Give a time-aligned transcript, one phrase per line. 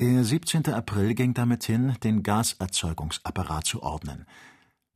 [0.00, 0.74] Der 17.
[0.74, 4.26] April ging damit hin, den Gaserzeugungsapparat zu ordnen.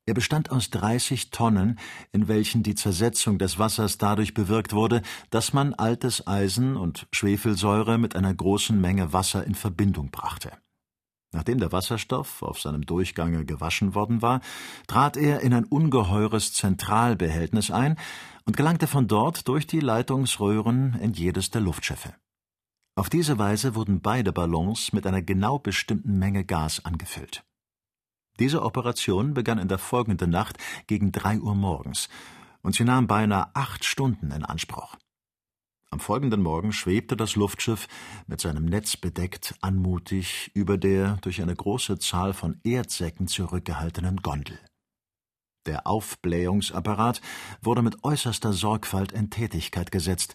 [0.07, 1.79] Er bestand aus 30 Tonnen,
[2.11, 7.97] in welchen die Zersetzung des Wassers dadurch bewirkt wurde, dass man altes Eisen und Schwefelsäure
[7.97, 10.51] mit einer großen Menge Wasser in Verbindung brachte.
[11.33, 14.41] Nachdem der Wasserstoff auf seinem Durchgange gewaschen worden war,
[14.89, 17.97] trat er in ein ungeheures Zentralbehältnis ein
[18.47, 22.15] und gelangte von dort durch die Leitungsröhren in jedes der Luftschiffe.
[22.99, 27.45] Auf diese Weise wurden beide Ballons mit einer genau bestimmten Menge Gas angefüllt.
[28.41, 32.09] Diese Operation begann in der folgenden Nacht gegen drei Uhr morgens,
[32.61, 34.97] und sie nahm beinahe acht Stunden in Anspruch.
[35.91, 37.87] Am folgenden Morgen schwebte das Luftschiff,
[38.27, 44.59] mit seinem Netz bedeckt, anmutig über der durch eine große Zahl von Erdsäcken zurückgehaltenen Gondel.
[45.67, 47.21] Der Aufblähungsapparat
[47.63, 50.35] wurde mit äußerster Sorgfalt in Tätigkeit gesetzt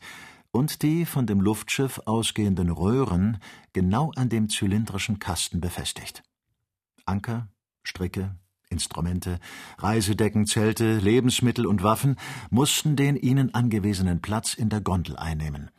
[0.53, 3.39] und die von dem Luftschiff ausgehenden Röhren
[3.73, 6.23] genau an dem zylindrischen Kasten befestigt.
[7.05, 7.49] Anker,
[7.81, 8.35] Stricke,
[8.69, 9.39] Instrumente,
[9.79, 12.17] Reisedecken, Zelte, Lebensmittel und Waffen
[12.49, 15.71] mussten den ihnen angewiesenen Platz in der Gondel einnehmen.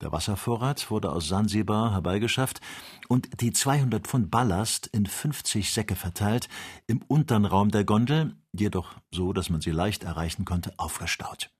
[0.00, 2.60] Der Wasservorrat wurde aus Sansibar herbeigeschafft
[3.08, 6.48] und die 200 Pfund Ballast in 50 Säcke verteilt,
[6.86, 11.50] im unteren Raum der Gondel, jedoch so, dass man sie leicht erreichen konnte, aufgestaut.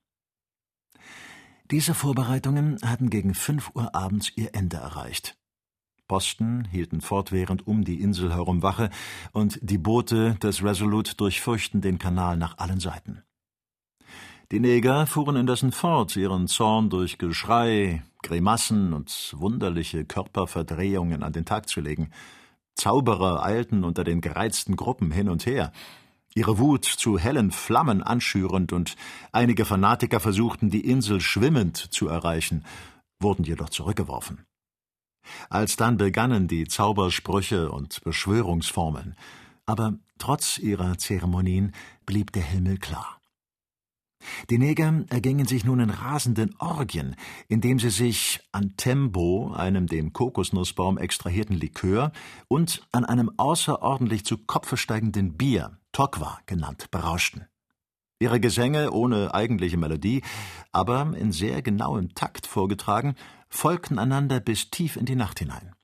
[1.72, 5.36] Diese Vorbereitungen hatten gegen fünf Uhr abends ihr Ende erreicht.
[6.06, 8.88] Posten hielten fortwährend um die Insel herum Wache,
[9.32, 13.24] und die Boote des Resolute durchfurchten den Kanal nach allen Seiten.
[14.52, 21.46] Die Neger fuhren indessen fort, ihren Zorn durch Geschrei, Grimassen und wunderliche Körperverdrehungen an den
[21.46, 22.10] Tag zu legen.
[22.76, 25.72] Zauberer eilten unter den gereizten Gruppen hin und her,
[26.36, 28.94] ihre Wut zu hellen Flammen anschürend, und
[29.32, 32.64] einige Fanatiker versuchten, die Insel schwimmend zu erreichen,
[33.18, 34.44] wurden jedoch zurückgeworfen.
[35.48, 39.16] Alsdann begannen die Zaubersprüche und Beschwörungsformeln,
[39.64, 41.72] aber trotz ihrer Zeremonien
[42.04, 43.20] blieb der Himmel klar.
[44.50, 47.16] Die Neger ergingen sich nun in rasenden Orgien,
[47.48, 52.12] indem sie sich an Tembo, einem dem Kokosnussbaum extrahierten Likör,
[52.48, 57.46] und an einem außerordentlich zu Kopfe steigenden Bier, Tokwa genannt, berauschten.
[58.18, 60.22] Ihre Gesänge ohne eigentliche Melodie,
[60.70, 63.14] aber in sehr genauem Takt vorgetragen,
[63.48, 65.74] folgten einander bis tief in die Nacht hinein.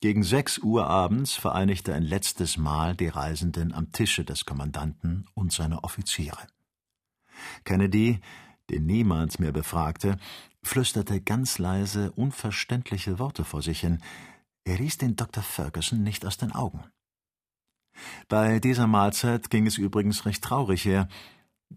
[0.00, 5.52] Gegen sechs Uhr abends vereinigte ein letztes Mal die Reisenden am Tische des Kommandanten und
[5.52, 6.48] seiner Offiziere.
[7.62, 8.18] Kennedy,
[8.68, 10.18] den niemand mehr befragte,
[10.64, 14.02] flüsterte ganz leise unverständliche Worte vor sich hin.
[14.64, 15.44] Er ließ den Dr.
[15.44, 16.82] Ferguson nicht aus den Augen.
[18.28, 21.08] Bei dieser Mahlzeit ging es übrigens recht traurig her.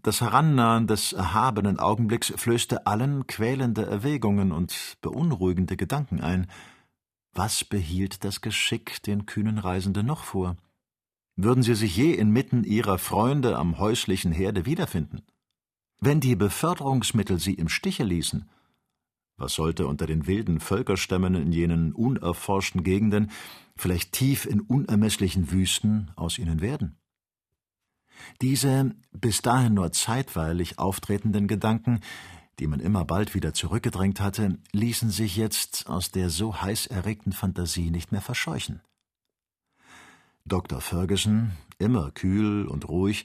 [0.02, 6.48] Das Herannahen des erhabenen Augenblicks flößte allen quälende Erwägungen und beunruhigende Gedanken ein.
[7.32, 10.56] Was behielt das Geschick den kühnen Reisenden noch vor?
[11.36, 15.22] Würden sie sich je inmitten ihrer Freunde am häuslichen Herde wiederfinden?
[16.00, 18.48] Wenn die Beförderungsmittel sie im Stiche ließen,
[19.36, 23.30] was sollte unter den wilden Völkerstämmen in jenen unerforschten Gegenden,
[23.76, 26.96] vielleicht tief in unermesslichen Wüsten, aus ihnen werden?
[28.40, 32.00] Diese bis dahin nur zeitweilig auftretenden Gedanken,
[32.58, 37.32] die man immer bald wieder zurückgedrängt hatte, ließen sich jetzt aus der so heiß erregten
[37.32, 38.80] Fantasie nicht mehr verscheuchen.
[40.44, 40.80] Dr.
[40.80, 43.24] Ferguson, immer kühl und ruhig,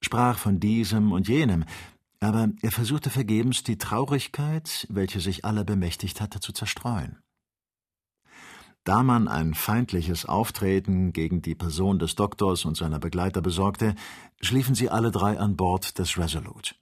[0.00, 1.64] sprach von diesem und jenem,
[2.20, 7.18] aber er versuchte vergebens, die Traurigkeit, welche sich aller bemächtigt hatte, zu zerstreuen.
[8.84, 13.94] Da man ein feindliches Auftreten gegen die Person des Doktors und seiner Begleiter besorgte,
[14.40, 16.74] schliefen sie alle drei an Bord des Resolute.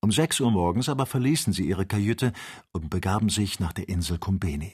[0.00, 2.32] Um sechs Uhr morgens aber verließen sie ihre Kajüte
[2.72, 4.72] und begaben sich nach der Insel Kumbeni.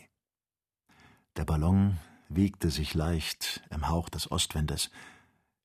[1.36, 1.98] Der Ballon
[2.28, 4.90] wiegte sich leicht im Hauch des Ostwindes.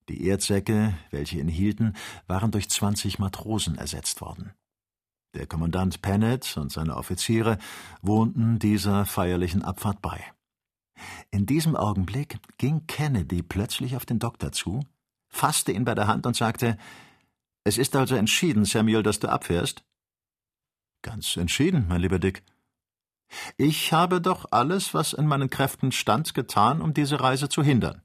[0.09, 1.93] Die Erdsäcke, welche ihn hielten,
[2.27, 4.53] waren durch zwanzig Matrosen ersetzt worden.
[5.33, 7.57] Der Kommandant Pennett und seine Offiziere
[8.01, 10.23] wohnten dieser feierlichen Abfahrt bei.
[11.31, 14.85] In diesem Augenblick ging Kennedy plötzlich auf den Doktor zu,
[15.27, 16.77] fasste ihn bei der Hand und sagte
[17.63, 19.83] Es ist also entschieden, Samuel, dass du abfährst?
[21.01, 22.43] Ganz entschieden, mein lieber Dick.
[23.57, 28.01] Ich habe doch alles, was in meinen Kräften stand, getan, um diese Reise zu hindern.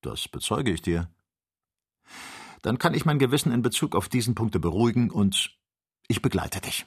[0.00, 1.10] Das bezeuge ich dir.
[2.62, 5.56] Dann kann ich mein Gewissen in Bezug auf diesen Punkte beruhigen und
[6.08, 6.86] ich begleite dich.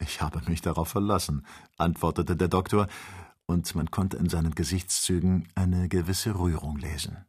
[0.00, 1.46] Ich habe mich darauf verlassen,
[1.76, 2.88] antwortete der Doktor
[3.46, 7.24] und man konnte in seinen Gesichtszügen eine gewisse Rührung lesen.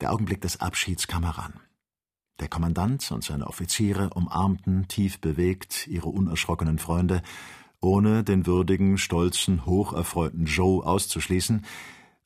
[0.00, 1.60] Der Augenblick des Abschieds kam heran.
[2.40, 7.22] Der Kommandant und seine Offiziere umarmten tief bewegt ihre unerschrockenen Freunde,
[7.80, 11.64] ohne den würdigen, stolzen, hocherfreuten Joe auszuschließen,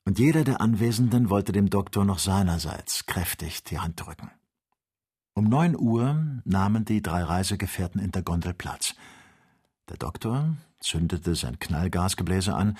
[0.07, 4.31] und jeder der Anwesenden wollte dem Doktor noch seinerseits kräftig die Hand drücken.
[5.33, 8.95] Um neun Uhr nahmen die drei Reisegefährten in der Gondel Platz.
[9.89, 12.77] Der Doktor zündete sein Knallgasgebläse an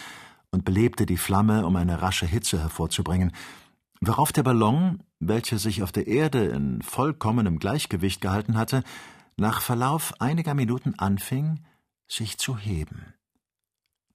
[0.52, 3.34] und belebte die Flamme, um eine rasche Hitze hervorzubringen,
[4.00, 8.86] worauf der Ballon, welcher sich auf der Erde in vollkommenem Gleichgewicht gehalten hatte,
[9.36, 11.60] nach Verlauf einiger Minuten anfing,
[12.08, 13.16] sich zu heben.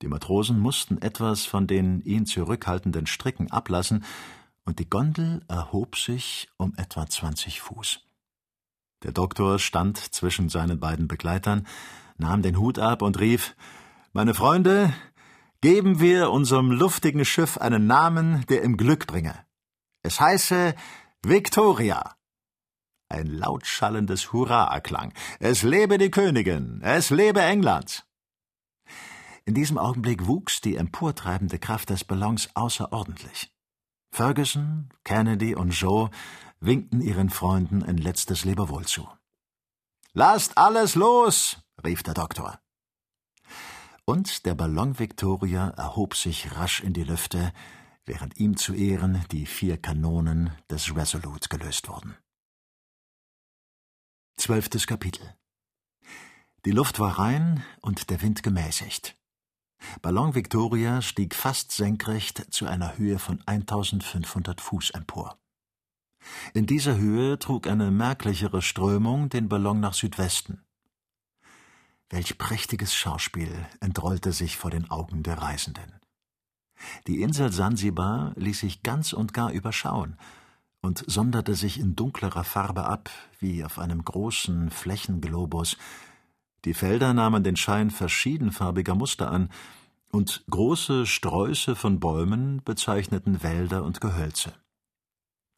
[0.03, 4.05] Die Matrosen mussten etwas von den ihn zurückhaltenden Stricken ablassen,
[4.65, 8.01] und die Gondel erhob sich um etwa zwanzig Fuß.
[9.03, 11.67] Der Doktor stand zwischen seinen beiden Begleitern,
[12.17, 13.57] nahm den Hut ab und rief
[14.13, 14.93] Meine Freunde,
[15.61, 19.35] geben wir unserem luftigen Schiff einen Namen, der ihm Glück bringe.
[20.03, 20.75] Es heiße
[21.25, 22.17] Victoria.
[23.09, 25.13] Ein lautschallendes Hurra erklang.
[25.39, 28.05] Es lebe die Königin, es lebe England.
[29.53, 33.55] In diesem Augenblick wuchs die emportreibende Kraft des Ballons außerordentlich.
[34.11, 36.09] Ferguson, Kennedy und Joe
[36.61, 39.07] winkten ihren Freunden ein letztes Lebewohl zu.
[40.15, 42.63] Lasst alles los, rief der Doktor.
[44.07, 47.53] Und der Ballon Victoria erhob sich rasch in die Lüfte,
[48.07, 52.17] während ihm zu Ehren die vier Kanonen des Resolute gelöst wurden.
[54.35, 55.37] Zwölftes Kapitel
[56.65, 59.15] Die Luft war rein und der Wind gemäßigt.
[60.01, 65.39] Ballon Victoria stieg fast senkrecht zu einer Höhe von 1500 Fuß empor.
[66.55, 70.65] In dieser Höhe trug eine merklichere Strömung den Ballon nach Südwesten.
[72.11, 75.99] Welch prächtiges Schauspiel entrollte sich vor den Augen der Reisenden.
[77.07, 80.17] Die Insel Sansibar ließ sich ganz und gar überschauen
[80.83, 83.09] und sonderte sich in dunklerer Farbe ab,
[83.39, 85.77] wie auf einem großen Flächenglobus,
[86.65, 89.51] die Felder nahmen den Schein verschiedenfarbiger Muster an,
[90.11, 94.53] und große Sträuße von Bäumen bezeichneten Wälder und Gehölze.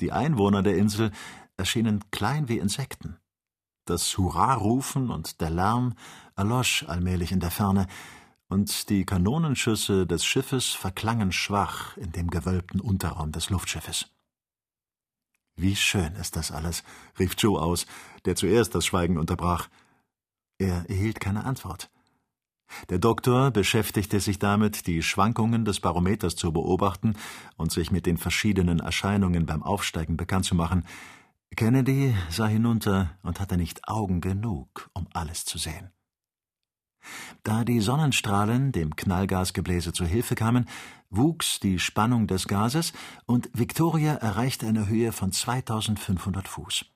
[0.01, 1.11] Die Einwohner der Insel
[1.57, 3.17] erschienen klein wie Insekten.
[3.85, 5.95] Das Hurrarufen und der Lärm
[6.37, 7.87] erlosch allmählich in der Ferne,
[8.49, 14.11] und die Kanonenschüsse des Schiffes verklangen schwach in dem gewölbten Unterraum des Luftschiffes.
[15.57, 16.85] Wie schön ist das alles,
[17.19, 17.87] rief Joe aus,
[18.25, 19.69] der zuerst das Schweigen unterbrach.
[20.59, 21.91] Er erhielt keine Antwort.
[22.89, 27.15] Der Doktor beschäftigte sich damit, die Schwankungen des Barometers zu beobachten
[27.57, 30.85] und sich mit den verschiedenen Erscheinungen beim Aufsteigen bekannt zu machen.
[31.57, 35.91] Kennedy sah hinunter und hatte nicht Augen genug, um alles zu sehen.
[37.43, 40.67] Da die Sonnenstrahlen dem Knallgasgebläse zu Hilfe kamen,
[41.11, 42.93] wuchs die Spannung des Gases
[43.27, 46.87] und Victoria erreichte eine Höhe von 2500 Fuß.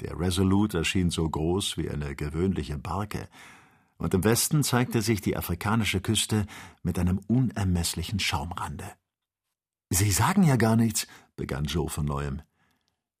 [0.00, 3.28] Der Resolute erschien so groß wie eine gewöhnliche Barke,
[3.98, 6.46] und im Westen zeigte sich die afrikanische Küste
[6.82, 8.90] mit einem unermesslichen Schaumrande.
[9.90, 11.06] Sie sagen ja gar nichts,
[11.36, 12.42] begann Joe von neuem.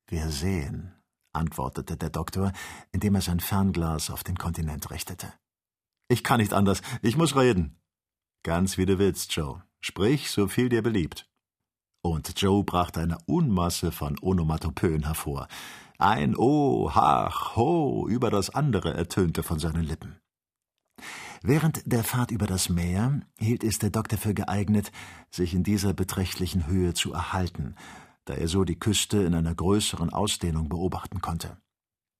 [0.08, 0.92] Wir sehen,
[1.32, 2.52] antwortete der Doktor,
[2.90, 5.32] indem er sein Fernglas auf den Kontinent richtete.
[6.08, 7.78] Ich kann nicht anders, ich muss reden.
[8.42, 9.62] Ganz wie du willst, Joe.
[9.80, 11.28] Sprich, so viel dir beliebt.
[12.02, 15.46] Und Joe brachte eine Unmasse von Onomatopoen hervor.
[16.02, 20.16] Ein Oh, Hach, Ho über das andere ertönte von seinen Lippen.
[21.44, 24.90] Während der Fahrt über das Meer hielt es der Doktor für geeignet,
[25.30, 27.76] sich in dieser beträchtlichen Höhe zu erhalten,
[28.24, 31.56] da er so die Küste in einer größeren Ausdehnung beobachten konnte.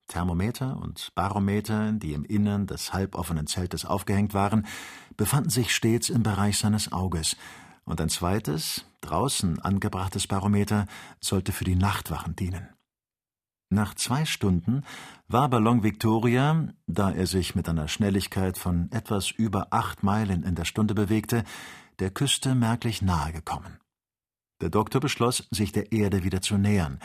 [0.07, 4.65] Thermometer und Barometer, die im Innern des halboffenen Zeltes aufgehängt waren,
[5.17, 7.37] befanden sich stets im Bereich seines Auges,
[7.85, 10.87] und ein zweites, draußen angebrachtes Barometer
[11.19, 12.69] sollte für die Nachtwachen dienen.
[13.73, 14.85] Nach zwei Stunden
[15.29, 20.55] war Ballon Victoria, da er sich mit einer Schnelligkeit von etwas über acht Meilen in
[20.55, 21.43] der Stunde bewegte,
[21.99, 23.79] der Küste merklich nahe gekommen.
[24.61, 26.99] Der Doktor beschloss, sich der Erde wieder zu nähern.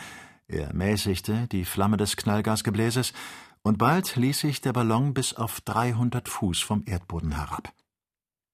[0.50, 3.14] Er mäßigte die Flamme des Knallgasgebläses,
[3.62, 7.74] und bald ließ sich der Ballon bis auf dreihundert Fuß vom Erdboden herab.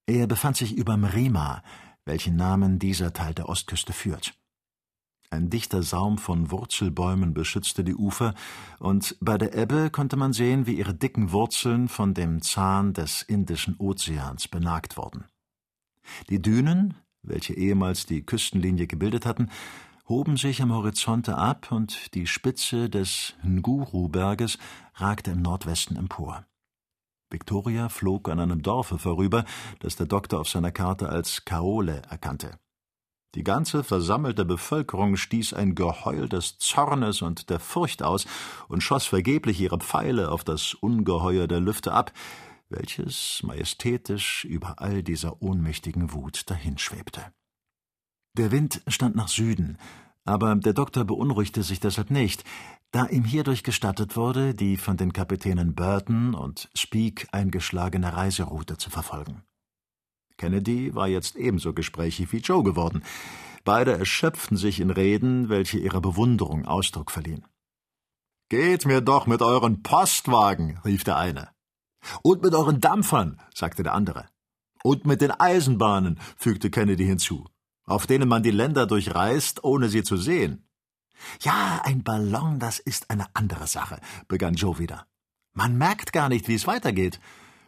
[0.05, 1.63] Er befand sich über Mrima,
[2.05, 4.35] welchen Namen dieser Teil der Ostküste führt.
[5.33, 8.35] Ein dichter Saum von Wurzelbäumen beschützte die Ufer,
[8.77, 13.23] und bei der Ebbe konnte man sehen, wie ihre dicken Wurzeln von dem Zahn des
[13.23, 15.25] Indischen Ozeans benagt wurden.
[16.29, 19.49] Die Dünen, welche ehemals die Küstenlinie gebildet hatten,
[20.07, 24.59] hoben sich am Horizonte ab, und die Spitze des Nguru-Berges
[24.93, 26.45] ragte im Nordwesten empor.
[27.31, 29.45] Victoria flog an einem Dorfe vorüber,
[29.79, 32.59] das der Doktor auf seiner Karte als Kaole erkannte.
[33.35, 38.27] Die ganze versammelte Bevölkerung stieß ein Geheul des Zornes und der Furcht aus
[38.67, 42.13] und schoss vergeblich ihre Pfeile auf das Ungeheuer der Lüfte ab,
[42.69, 47.33] welches majestätisch über all dieser ohnmächtigen Wut dahinschwebte.
[48.37, 49.77] Der Wind stand nach Süden,
[50.25, 52.43] aber der Doktor beunruhigte sich deshalb nicht,
[52.91, 58.91] da ihm hierdurch gestattet wurde, die von den Kapitänen Burton und Speake eingeschlagene Reiseroute zu
[58.91, 59.43] verfolgen.
[60.37, 63.03] Kennedy war jetzt ebenso gesprächig wie Joe geworden.
[63.63, 67.45] Beide erschöpften sich in Reden, welche ihrer Bewunderung Ausdruck verliehen.
[68.49, 71.49] Geht mir doch mit euren Postwagen, rief der eine.
[72.21, 74.27] Und mit euren Dampfern, sagte der andere.
[74.83, 77.47] Und mit den Eisenbahnen, fügte Kennedy hinzu,
[77.85, 80.67] auf denen man die Länder durchreist, ohne sie zu sehen.
[81.41, 85.07] Ja, ein Ballon, das ist eine andere Sache, begann Joe wieder.
[85.53, 87.19] Man merkt gar nicht, wie es weitergeht.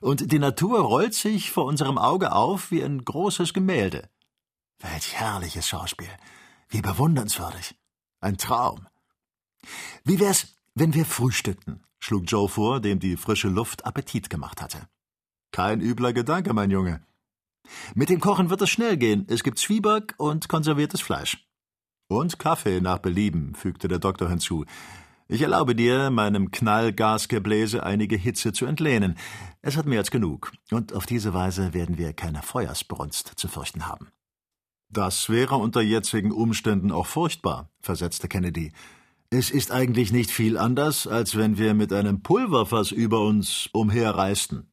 [0.05, 4.07] Und die Natur rollt sich vor unserem Auge auf wie ein großes Gemälde.
[4.77, 6.11] Welch herrliches Schauspiel.
[6.69, 7.73] Wie bewundernswürdig.
[8.19, 8.85] Ein Traum.
[10.03, 11.81] Wie wär's, wenn wir frühstückten?
[11.99, 14.87] schlug Joe vor, dem die frische Luft Appetit gemacht hatte.
[15.51, 17.03] Kein übler Gedanke, mein Junge.
[17.95, 19.25] Mit dem Kochen wird es schnell gehen.
[19.27, 21.47] Es gibt Zwieback und konserviertes Fleisch.
[22.09, 24.65] Und Kaffee nach Belieben, fügte der Doktor hinzu.
[25.27, 29.17] Ich erlaube dir, meinem Knallgasgebläse einige Hitze zu entlehnen.
[29.63, 33.87] Es hat mehr als genug, und auf diese Weise werden wir keine Feuersbrunst zu fürchten
[33.87, 34.09] haben.
[34.89, 38.71] Das wäre unter jetzigen Umständen auch furchtbar, versetzte Kennedy.
[39.31, 44.71] Es ist eigentlich nicht viel anders, als wenn wir mit einem Pulverfass über uns umherreisten.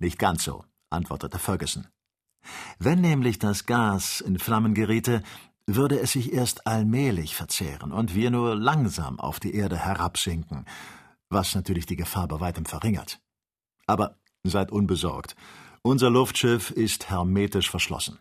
[0.00, 1.86] Nicht ganz so, antwortete Ferguson.
[2.80, 5.22] Wenn nämlich das Gas in Flammen geriete,
[5.76, 10.64] würde es sich erst allmählich verzehren und wir nur langsam auf die Erde herabsinken,
[11.28, 13.20] was natürlich die Gefahr bei weitem verringert.
[13.86, 15.36] Aber seid unbesorgt.
[15.82, 18.18] Unser Luftschiff ist hermetisch verschlossen.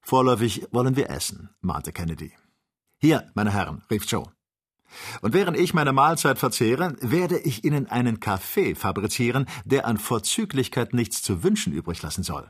[0.00, 2.32] Vorläufig wollen wir essen, mahnte Kennedy.
[2.98, 4.32] Hier, meine Herren, rief Joe.
[5.20, 10.94] Und während ich meine Mahlzeit verzehre, werde ich Ihnen einen Kaffee fabrizieren, der an Vorzüglichkeit
[10.94, 12.48] nichts zu wünschen übrig lassen soll.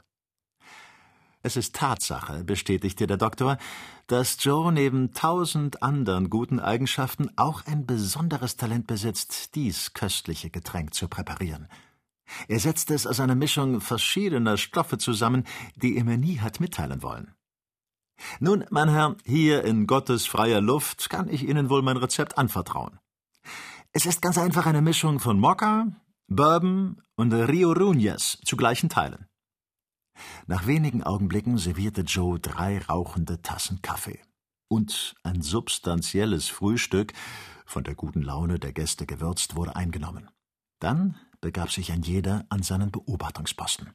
[1.42, 3.58] Es ist Tatsache, bestätigte der Doktor,
[4.08, 10.94] dass Joe neben tausend anderen guten Eigenschaften auch ein besonderes Talent besitzt, dies köstliche Getränk
[10.94, 11.68] zu präparieren.
[12.48, 15.44] Er setzt es aus einer Mischung verschiedener Stoffe zusammen,
[15.76, 17.34] die er mir nie hat mitteilen wollen.
[18.40, 22.98] Nun, mein Herr, hier in Gottes freier Luft kann ich Ihnen wohl mein Rezept anvertrauen.
[23.92, 25.86] Es ist ganz einfach eine Mischung von Mokka,
[26.26, 29.27] Bourbon und Rio Ruñez zu gleichen Teilen.
[30.46, 34.20] Nach wenigen Augenblicken servierte Joe drei rauchende Tassen Kaffee.
[34.68, 37.12] Und ein substanzielles Frühstück,
[37.64, 40.30] von der guten Laune der Gäste gewürzt, wurde eingenommen.
[40.80, 43.94] Dann begab sich ein jeder an seinen Beobachtungsposten.